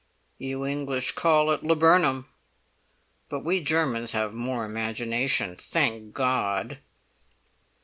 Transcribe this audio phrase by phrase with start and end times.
[0.39, 2.27] You English call it laburnum;
[3.29, 6.79] but we Germans have more imagination, thank God!"